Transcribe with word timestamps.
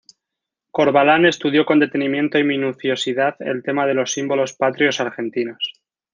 Corvalán 0.71 1.27
estudió 1.27 1.63
con 1.63 1.77
detenimiento 1.79 2.39
y 2.39 2.43
minuciosidad 2.43 3.35
el 3.39 3.61
tema 3.61 3.85
de 3.85 3.93
los 3.93 4.11
símbolos 4.11 4.53
patrios 4.55 4.99
argentinos. 4.99 5.73